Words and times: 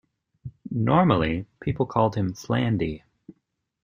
Normally 0.71 1.45
people 1.59 1.85
called 1.85 2.15
him 2.15 2.33
Flandy. 2.33 3.03